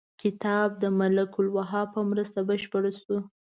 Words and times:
کتاب 0.21 0.69
د 0.81 0.83
ملک 0.99 1.31
الوهاب 1.41 1.87
په 1.95 2.01
مرسته 2.09 2.39
بشپړ 2.49 2.83
شو. 3.01 3.17